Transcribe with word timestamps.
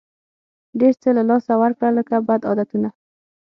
ډېر 0.79 0.93
څه 1.01 1.09
له 1.17 1.23
لاسه 1.29 1.53
ورکړه 1.61 1.89
لکه 1.97 2.15
بد 2.27 2.41
عادتونه. 2.49 2.89